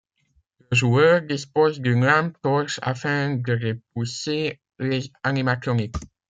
[0.57, 5.93] Le joueur dispose d'une lampe torche afin de repousser les animatroniques.